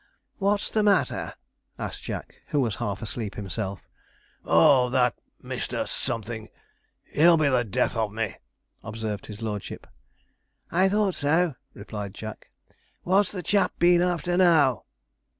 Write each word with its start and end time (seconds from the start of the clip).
'What's 0.39 0.71
the 0.71 0.81
matter?' 0.81 1.35
asked 1.77 2.01
Jack, 2.01 2.33
who 2.47 2.59
was 2.59 2.77
half 2.77 3.03
asleep 3.03 3.35
himself. 3.35 3.87
[Illustration: 4.43 4.43
HIS 4.43 4.51
LORDSHIP 4.51 4.65
AND 4.65 4.73
JACK] 4.73 4.81
'Oh, 4.81 4.89
that 5.43 5.47
Mister 5.47 5.85
Something! 5.85 6.49
he'll 7.03 7.37
be 7.37 7.49
the 7.49 7.63
death 7.63 7.95
of 7.95 8.11
me!' 8.11 8.37
observed 8.83 9.27
his 9.27 9.43
lordship. 9.43 9.85
'I 10.71 10.89
thought 10.89 11.13
so,' 11.13 11.53
replied 11.75 12.15
Jack; 12.15 12.49
'what's 13.03 13.31
the 13.31 13.43
chap 13.43 13.77
been 13.77 14.01
after 14.01 14.35
now?' 14.37 14.85